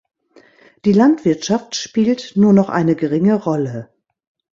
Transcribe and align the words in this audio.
Die 0.83 0.93
Landwirtschaft 0.93 1.75
spielt 1.75 2.31
nur 2.35 2.53
noch 2.53 2.69
eine 2.69 2.95
geringe 2.95 3.35
Rolle. 3.35 3.93